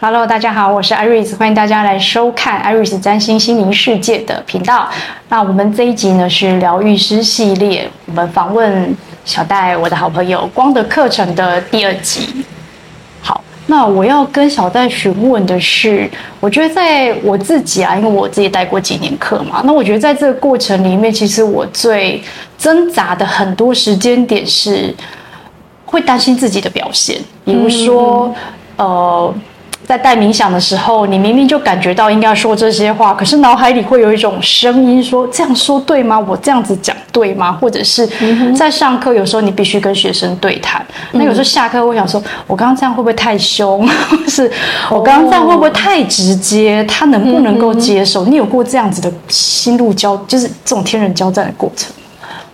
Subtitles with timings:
[0.00, 4.88] Hello，大家好，我是 Iris，欢迎大家来收看 Iris 占星心灵世界的频道。
[5.28, 12.44] 那我们这一集呢是疗愈师系列，我们访问小戴，我的好朋友光的课程的第二集。
[13.20, 16.08] 好，那我要跟小戴询问的是，
[16.38, 22.22] 我觉得在我自己啊，因为我自己带过几年课嘛，那我觉得在这个过程里面，其实我最
[22.56, 24.94] 挣扎的很多时间点是
[25.84, 28.32] 会担心自己的表现，比如说，
[28.76, 29.34] 嗯、呃。
[29.88, 36.18] 在带冥想的时候，你明明就感觉到应该说这些话，可是脑海里会有一种声音说：“这样说对吗？
[36.18, 38.06] 我这样子讲对吗？”或者是
[38.54, 40.84] 在上课，有时候你必须跟学生对谈。
[41.12, 43.88] 那有时候下课，我想说：“我刚刚这样会不会太凶？
[44.10, 44.52] 或是
[44.90, 46.84] 我刚刚这样会不会太直接？
[46.84, 51.90] 他能不能够接受？”你有过这样子的心路交，就是这种天人交战的过程？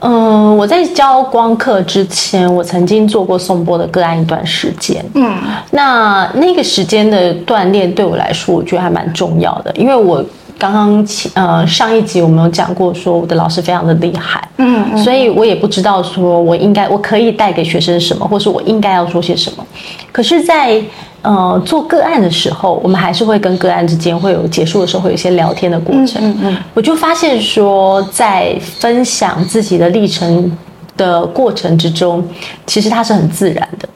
[0.00, 5.04] 嗯，我在教光课之前，我曾经做过颂钵的个案一段时间。
[5.14, 5.36] 嗯，
[5.70, 10.24] 那那个时间的锻炼对我来说，我觉得还蛮重要的，因为我
[10.58, 14.46] 刚刚呃上一集我们有讲过，说我的老师非常的厉害。
[14.56, 19.64] 嗯，嗯，所以我也不知道说我应该我可以带给学生什么，或是我应该要说些什么。
[20.10, 20.82] 可是，在
[21.22, 26.22] 呃，做个案的时候，我们还是会跟个案之间会有结束的时候会有一些聊天的过程。
[26.22, 30.50] 嗯嗯，我就发现说，在分享自己的历程
[30.96, 32.26] 的过程之中，
[32.66, 33.88] 其实它是很自然的，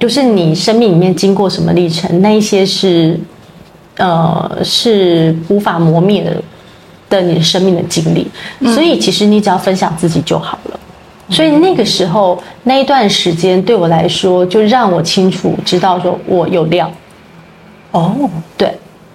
[0.00, 3.20] 就是你生命里面经过什么历程，那一些是
[3.98, 6.36] 呃是无法磨灭的
[7.10, 8.26] 的你的生命的经历，
[8.72, 10.80] 所以其实你只要分享自己就好了。
[11.30, 16.90] 所以那个时候那一段时间对我来说，就让我清楚知道说我有料
[17.90, 18.14] 哦，
[18.56, 18.72] 对，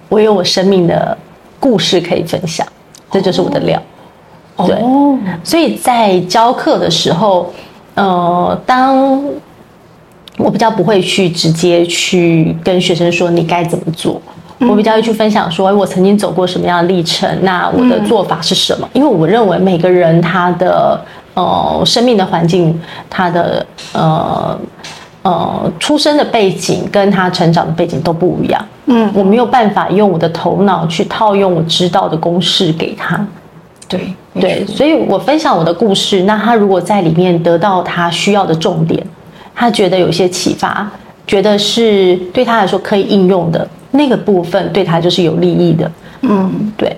[0.08, 1.16] 我有我生命的
[1.58, 2.64] 故事可以分享，
[3.10, 3.82] 这就是我的料。
[4.58, 4.80] 对，
[5.42, 7.52] 所以在教课的时候，
[7.94, 9.20] 呃，当
[10.36, 14.22] 我比较不会去直接去跟学生说你该怎么做，
[14.60, 18.88] 我比较会去分享说我曾经走过什么样的历程，那我的做法是什么？
[18.92, 21.00] 因为我认为每个人他的。
[21.34, 22.80] 呃，生命的环境，
[23.10, 24.58] 他的呃
[25.22, 28.64] 呃出生的背景跟他成长的背景都不一样。
[28.86, 33.26] 嗯，我没有办法用我的头脑去套用我知道的公式给他。
[33.88, 39.04] 对对，所以我分享我的故事，那他如果在里面得到他需要的重点，
[39.54, 40.90] 他觉得有些启发，
[41.26, 45.90] 觉得是对他来说可以应用的那个部分，对他就是有利益的。
[46.22, 46.96] 嗯，对。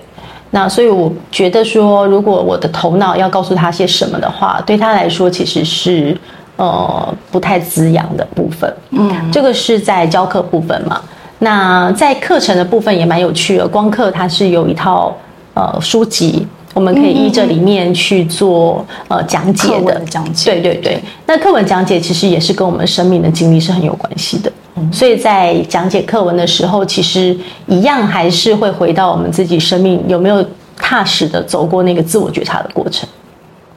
[0.49, 6.17] 那所以我觉得说，如果我的头脑要告诉他些什么的话，对他来说其实是
[6.55, 8.73] 呃不太滋养的部分。
[8.91, 11.01] 嗯，这个是在教课部分嘛。
[11.39, 15.15] 那在课程的部分也蛮有趣的，光课它是有一套
[15.53, 16.47] 呃书籍，
[16.77, 20.51] 我们可以依这里面去做呃讲解的讲解。
[20.51, 24.51] 对对对，那课文讲解其实也是跟我们生命的经历是很有关系的。
[24.91, 30.45] 所以在讲解课文的时候，其实一样还是会回到我们自己生命有没有
[30.75, 33.09] 踏实的走过那个自我觉察的过程。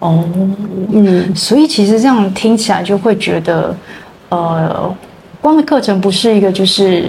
[0.01, 0.23] 哦，
[0.93, 3.75] 嗯，所以其实这样听起来就会觉得，
[4.29, 4.95] 呃，
[5.41, 7.09] 光的课程不是一个就是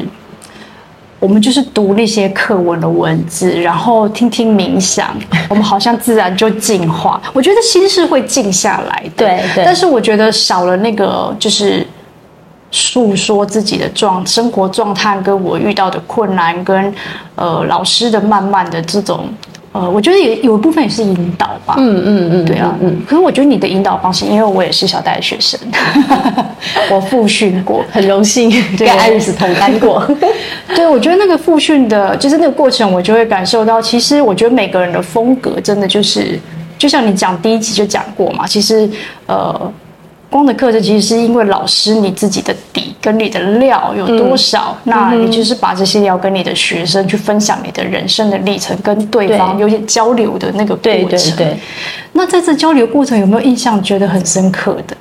[1.22, 5.16] 我们就是读那些课文的文字，然后听听冥想，
[5.48, 7.22] 我们好像自然就进化。
[7.32, 9.64] 我觉得心是会静下来的，对对。
[9.64, 11.88] 但是我觉得少了那个就是。
[12.74, 16.94] 诉说自己的状生活状态，跟我遇到的困难，跟
[17.36, 19.28] 呃老师的慢慢的这种
[19.74, 21.76] 呃，我觉得也有一部分也是引导吧。
[21.78, 23.02] 嗯嗯嗯，对啊，嗯。
[23.08, 25.58] 可是我觉得你的引导方式，因为我也是小戴的学生，
[26.92, 30.06] 我复训过， 很荣幸跟爱丽丝同班过。
[30.76, 36.38] 对，我觉得那个复训的，就是那个过程，我就会感受到，其实我觉得每个人的风格真的就是，
[36.78, 38.90] 就像你讲第一集就讲过嘛，其实
[39.28, 39.72] 呃。
[40.31, 50.81] 光的课程其实是因为老师你自己的底跟你的料有多少，嗯、那你就是把这些料跟你的学生去分享你的人生的历程，跟对方有点交流的那个过程。
[50.81, 51.58] 对对对。
[52.14, 54.96] 那在这交流过程有没有印象觉得很深刻的？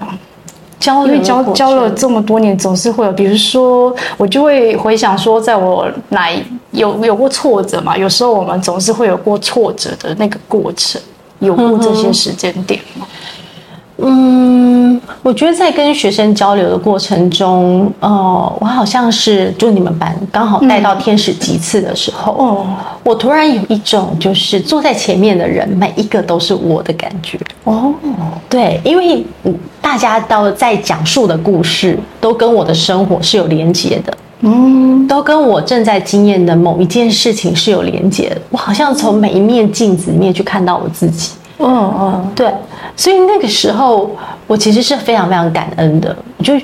[0.80, 7.96] 交流教教了这么多年，总是会有，比如说我就会回想说，在我来有有过挫折嘛？
[7.96, 11.00] 有时候我们总是会有过挫折的那个过程，
[11.38, 13.06] 有过这些时间点吗？
[13.06, 13.16] 嗯，
[15.22, 27.38] 我觉得在跟学生交流的过程中，呃，我好像是就你们班刚好带到天使级次的时候，哦、嗯，我突然有一种就是坐在前面的人每一个都是我的感觉。
[27.64, 27.94] 哦，
[28.48, 29.24] 对，因为
[29.80, 38.40] 大家都在讲述的故事都跟我的生活是有连接的，嗯，都跟我正在经验的某一件事情是有连接的。
[38.50, 41.32] 我好像从每一面镜子里面去看到我自己。
[41.62, 42.50] 嗯嗯，对，
[42.96, 44.10] 所以那个时候
[44.46, 46.54] 我其实是非常非常感恩的，就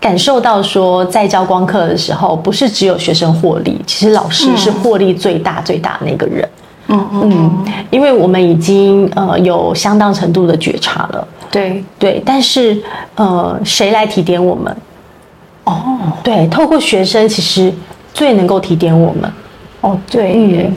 [0.00, 6.48] 感受到说，在教光课的时候，不是只有学生获利，其实老师是获利最大最大那个人。
[6.88, 11.26] 嗯嗯，因为我们已经呃有相当程度的觉察了。
[11.50, 12.82] 对对，但是
[13.14, 14.76] 呃，谁来提点我们？
[15.64, 17.72] 哦，对，透过学生，其实
[18.12, 19.32] 最能够提点我们。
[19.80, 20.76] 哦，对，嗯，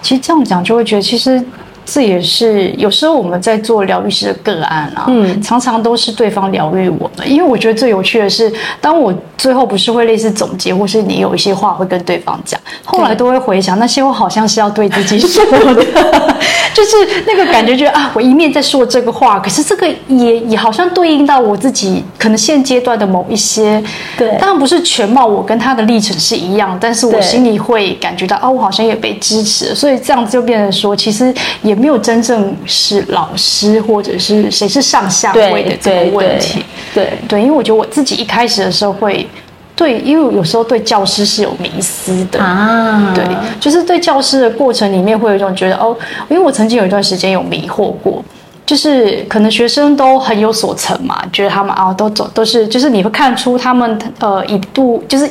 [0.00, 1.44] 其实这样讲就会觉得，其实。
[1.86, 7.30] 这也是有时候我们在做疗愈师的个案啊，嗯，常常都是对方疗愈我们。
[7.30, 8.50] 因为我觉得最有趣的是，
[8.80, 15.84] 当我最后不是会类似总结，或是你有一些话会跟对方讲，后来都会回想那些我好像是要对自己说的，
[16.72, 23.82] 就是那个感觉，觉得啊，我一面在说这个话，可是这个也也好像对应到我自己可能现阶段的某一些，
[24.16, 31.32] 对，当然不是全貌，我跟他的历程是一样，但是我心里会感觉到啊，我好像也被支持，所以这样子就变成说，其实
[31.62, 31.73] 也。
[31.74, 39.28] 没有真正是老师或者是谁是上下位的这个问题，对对，对，因为我觉得我自己一开始的时候会
[39.76, 42.40] 对，因为有时候对教师是有迷思的。
[42.40, 43.24] 啊，对，
[43.58, 45.96] 就是对教师的过程里面会有一种觉得哦，
[46.28, 48.24] 因为我曾经有一段时间有迷惑过，
[48.64, 55.28] 就是可能学生都很有所成嘛，觉得他们啊都走都是，就是你会看出他们呃一度就是。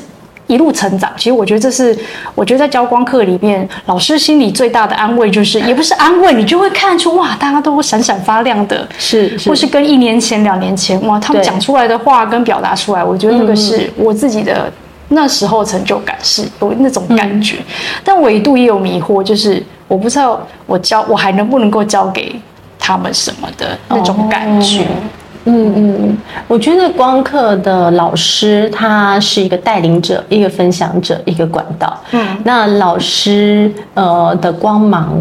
[0.48, 1.98] 一路成长，其实我觉得这是，
[2.36, 9.50] 我觉得在教光课里面，老师心里最大的安慰就是，也不是安慰，你就会看出哇，大家都闪闪发亮的，是，是。
[9.50, 14.72] 或是跟一年前、两年前哇，他们讲出来的话跟表达出来，我觉得那个是我自己的
[15.10, 17.66] 那时候成就感是有那种感觉，嗯、
[18.04, 22.36] 但我一度也有迷惑，就是我不知道我教我还能不能够教给
[22.78, 24.82] 他们什么的那种感觉。
[24.82, 26.18] 哦嗯嗯，
[26.48, 32.00] 我觉得光课的老师他是一个带领者，一个分享者，一个管道。
[32.12, 35.16] 嗯，那老师呃的光芒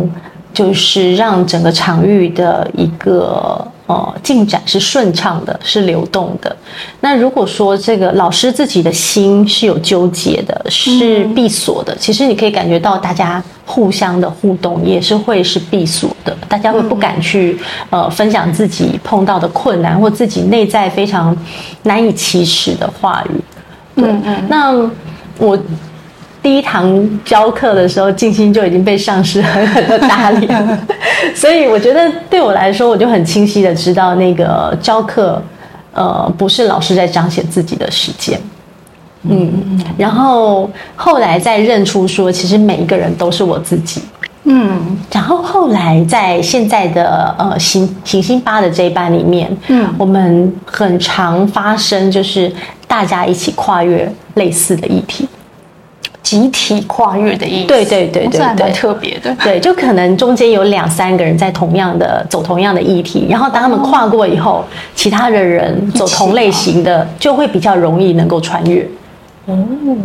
[0.54, 3.66] 就是让整个场域的一个。
[3.88, 6.56] 呃，进展是顺畅的，是流动的。
[7.00, 13.42] 那如果说这个老师自己的心是有纠结的，是闭锁的，嗯、其实你可以感觉到大家
[13.72, 17.58] 互相的互动也是会是闭锁的，大家会不敢去、
[17.90, 21.34] 嗯、呃分享自己碰到的困难或自己内在非常
[21.84, 23.40] 难以启齿的话语。
[24.02, 24.90] 对，嗯嗯，那
[25.38, 25.58] 我。
[26.42, 30.78] 第一堂教课的时候，静心就已经被上师狠狠的打脸，
[31.36, 35.40] 所以我觉得对我来说，我就很清晰的知道，那个教课，
[35.94, 38.40] 呃，不是老师在彰显自己的时间，
[39.24, 44.02] 嗯，然后后来再认出说，其实每一个人都是我自己，
[44.44, 52.52] 嗯，然后后来在现在的呃行行星八的这一班里面，嗯，我们很常发生就是
[52.88, 55.28] 大家一起跨越类似的议题。
[56.22, 59.34] 集体跨越的意思，对对对对，对蛮特别的。
[59.42, 64.64] 对，就可能中间有两三个人在同样的走同样的议题，然后当他们跨过以后，
[64.94, 68.88] 其他的人走同类型的就会比较容易能够穿越。
[69.46, 69.56] 哦，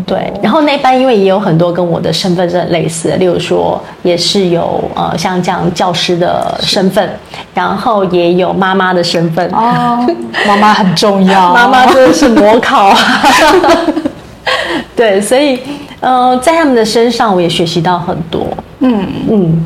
[0.06, 0.34] 对。
[0.42, 7.10] 然后那班因为也有很多跟我的身份是很类似的，例如说也是有呃像这样教师的身份，
[7.54, 9.48] 然后也有妈妈的身份。
[9.52, 10.06] 哦，
[10.48, 12.94] 妈妈很重要， 妈妈真的是模考。
[14.96, 15.60] 对，所以。
[16.00, 18.46] 呃，在他们的身上，我也学习到很多。
[18.82, 19.66] 嗯嗯，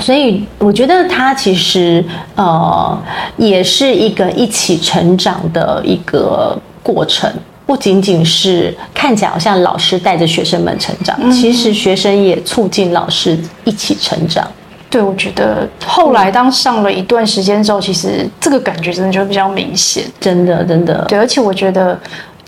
[0.00, 2.04] 所以我觉得他其实
[2.34, 2.98] 呃，
[3.36, 7.32] 也是一个一起成长的一个过程，
[7.70, 14.44] 不仅仅是看起来好像老师带着学生们成长，嗯、其实学生也促进老师一起成长。
[14.90, 21.04] 对，我觉得后来当上了一段时间之后，其实这个感觉真的就比较明显，真的真的。
[21.06, 21.96] 对，而且我觉得。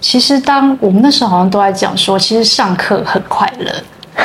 [0.00, 3.73] 其实，当我们那时候好像都在讲说，其实上课很快乐，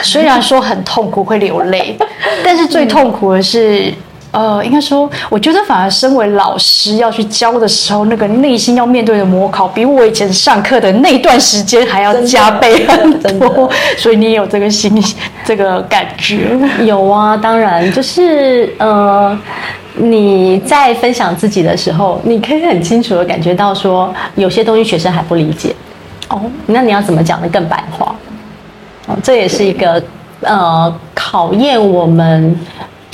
[0.02, 1.96] 虽然说很痛苦会流泪，
[2.44, 3.94] 但是最痛苦的是，
[4.38, 13.70] 呃，应该说，我觉得反而身为老师要去教的时候，那个内心要面对的模考，比我以前上课的那段时间还要加倍很多。
[13.98, 15.04] 所以你也有这个心，
[15.44, 16.50] 这个感觉？
[16.86, 19.38] 有啊，当然，就是呃。
[20.00, 25.76] 你在分享自己的时候，你可以很清楚的感觉到说，有些东西学生还不理解
[26.30, 26.40] 哦。
[26.68, 28.16] 那你要怎么讲的更白话？
[29.08, 30.00] 哦，这也是一个
[30.42, 32.56] 呃考验我们，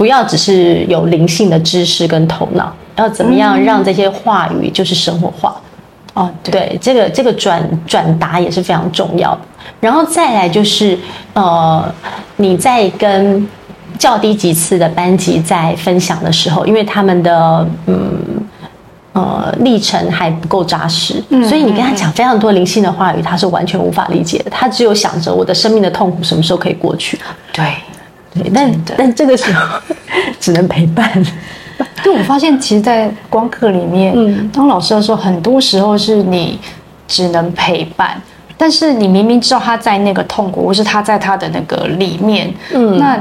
[0.04, 5.56] 不要只是有灵性的知识跟头脑，要怎么样让这些话语就是生活化？
[6.14, 9.42] 哦，对，这个这个转转达也是非常重要的。
[9.80, 11.00] 然后再来就是
[11.34, 11.90] 呃，
[12.36, 13.48] 你在跟。
[14.00, 17.96] 较低级次的班级在分享的时候，因为他们的嗯
[19.14, 24.50] 呃历程还不够扎实，嗯、所以你跟他讲非常多灵性的话语，他是完全无法理解的。
[24.50, 27.18] 他只有想着我的生命的痛苦什么时候可以过去。
[27.54, 27.76] 对，
[28.34, 29.80] 对，但但这个时候
[30.40, 31.12] 只能陪伴。
[32.04, 36.60] 对，我发现其实，在光课里面，嗯，当老师的时候，很多时候是你。
[37.06, 38.20] 只能陪伴。
[38.58, 43.20] 但是你明明知道他在那个痛苦，或是他在他的那个里面，嗯，那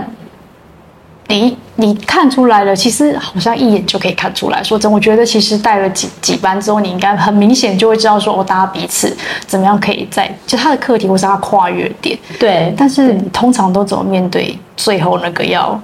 [1.29, 4.63] 你你看出来了，其实好像一眼就可以看出来。
[4.63, 12.75] 说真，我觉得其实带了几几班之后，你应该很明显就会知道说，哦，大家彼此怎么样可以在就他的课题或是他跨越点，对。
[12.77, 15.81] 但是你通常都怎么面对最后那个要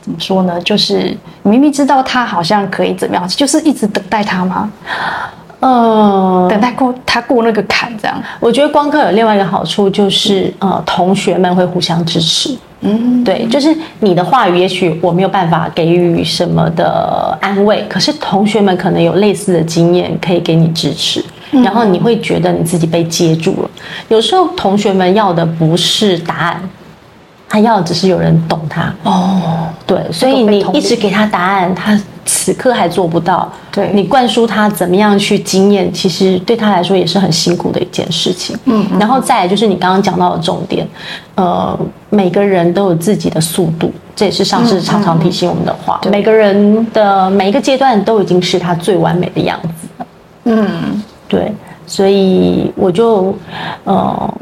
[0.00, 0.60] 怎么说呢？
[0.60, 4.70] 就是明明知道他好像可以怎么样，就是一直等待他吗？
[5.60, 8.22] 嗯，等待过他过那个坎，这样。
[8.38, 12.56] 我觉得光课有另外一个好处，就是呃，同学们会互相支持。
[12.84, 23.70] 嗯，对，就是你的话语，也许我没有办法给予什么的安慰，可是同学们可能有类似的经验，可以给你支持，然后你会觉得你自己被接住了。
[24.08, 26.60] 有时候同学们要的不是答案。
[27.46, 33.50] 他要的只是有人懂他哦，对，所以你一直给他答案，他此刻还做不到。
[33.70, 38.56] 对，你灌输他怎么样去经验，其实对他来说也是很辛苦的一件事情。
[38.64, 40.86] 嗯，然后再来就是你刚刚讲到的重点，
[41.34, 41.78] 呃，
[42.10, 46.00] 每个人都有自己的速度，这也是上师常常提醒我们的话。
[46.10, 50.06] 每个人的每一个阶段都已经是他最完美的样子了。
[50.44, 51.52] 嗯，对，
[51.86, 53.34] 所以我就
[53.84, 54.34] 呃。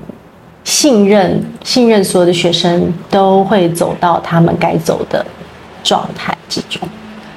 [0.64, 5.26] 信任，信任所有的学生都会走到他们该走的
[5.82, 6.80] 状态之中，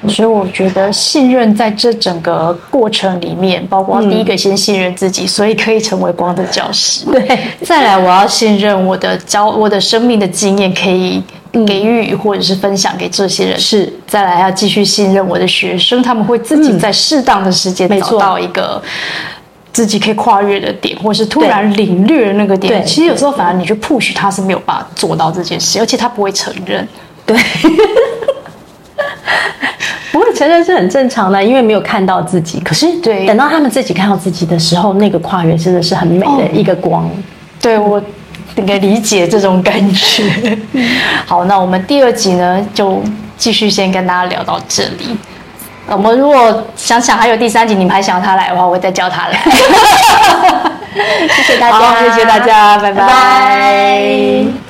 [0.08, 7.04] 所以我觉得信任在这整个过程里面，包括第一个先信任自己，所以可以成为光的教师。
[7.06, 11.22] 对，再来我要信任我的教，我的生命的经验可以
[11.66, 13.58] 给予或者是分享给这些人。
[13.58, 18.82] 是，再来要继续信任我的学生，他们会自己在适当的时间找到一个。
[19.72, 26.88] 自己可以跨越的点，或是突然领略的那个点，其实有时候反而你去 push 他是没有办法做到这件事，而且他不会承认。
[27.26, 27.36] 对，
[30.36, 32.60] 承认是很正常的，因为没有看到自己。
[32.60, 37.04] 可是，对，等到他们自己看到自己的时候，那个跨越真的是很美的一个光。
[37.04, 37.10] 哦、
[37.60, 38.00] 对，我
[38.56, 40.58] 应该理解这种感觉。
[41.24, 43.02] 好，那我们第二集呢，就
[43.36, 45.16] 继续先跟大家聊到这里。
[45.88, 49.40] 我们如果想想还有第三集，你们还想他来的话，我会再叫他来。
[51.36, 53.00] 谢谢大家，谢谢大家，拜拜。
[53.00, 54.65] 拜拜。